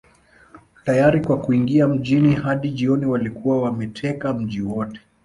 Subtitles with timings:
[0.85, 4.99] Tayari kwa kuingia mjini Hadi jioni walikuwa wameteka mji wote